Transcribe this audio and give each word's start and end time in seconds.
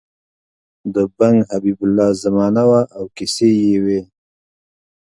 د 0.93 0.95
بنګ 1.17 1.37
حبیب 1.51 1.79
الله 1.85 2.09
زمانه 2.23 2.63
وه 2.69 2.81
او 2.97 3.03
کیسې 3.15 3.49
یې 3.61 3.75
وې. 3.85 4.01